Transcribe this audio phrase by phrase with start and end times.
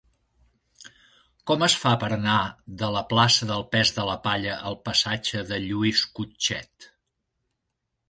[1.51, 2.39] Com es fa per anar
[2.85, 6.93] de la plaça del Pes de la Palla al passatge de Lluís Cutchet?